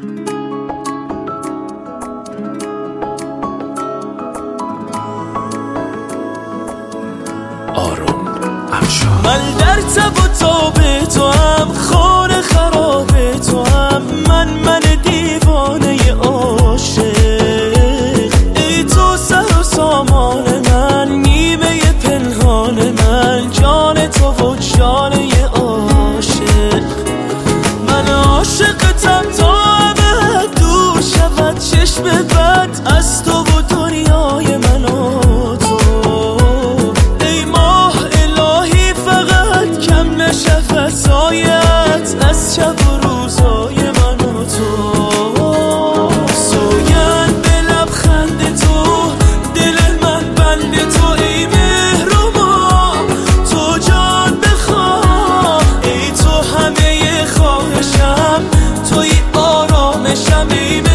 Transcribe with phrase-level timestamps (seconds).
[0.00, 0.08] آروم
[8.72, 10.74] افشار من در تب و تاب
[11.14, 12.09] تو هم خواهم
[60.16, 60.89] show me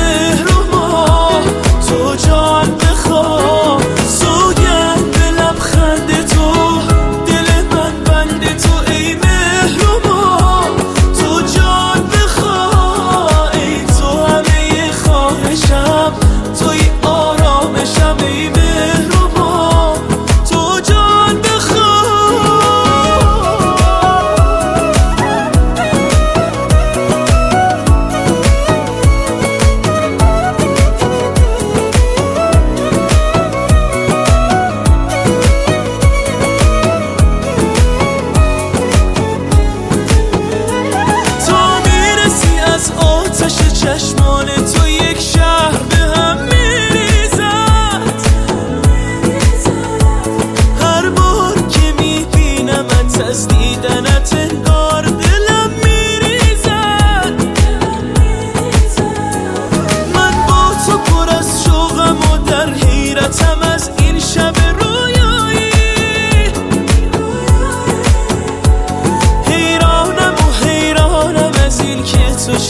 [43.85, 44.24] şaşma.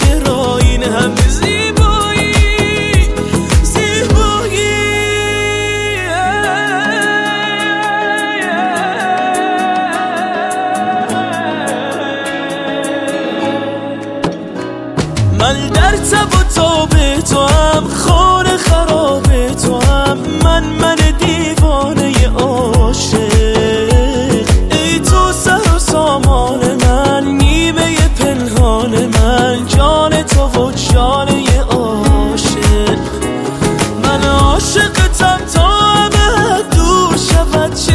[0.06, 2.34] چرا این هم زیبایی
[3.64, 4.76] زیبایی.
[15.40, 16.90] من در تب و تاب
[17.30, 22.75] تو هم خانه خراب تو هم من من دیوانه آب.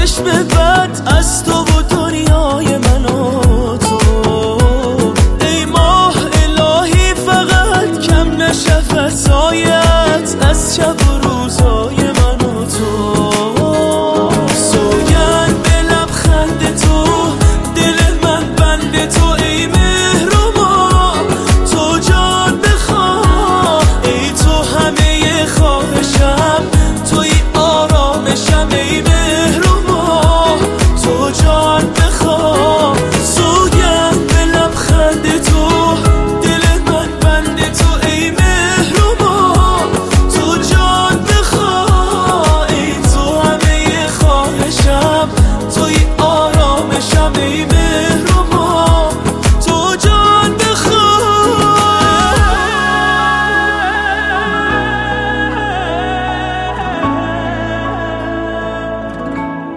[0.00, 1.49] چشم بد از تو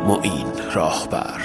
[0.08, 1.42] معین راهبر